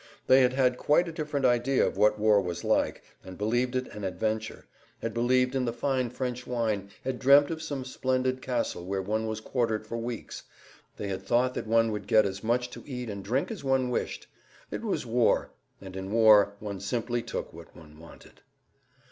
[0.25, 3.85] They had had quite a different idea of what war was like, and believed it
[3.89, 4.65] an adventure,
[4.99, 9.27] had believed in the fine French wine, had dreamt of some splendid castle where one
[9.27, 10.41] was quartered for weeks;
[10.97, 13.91] they had thought that one would get as much to eat and drink as one
[13.91, 14.25] wished.
[14.71, 18.41] It was war, and in war one simply took what one wanted.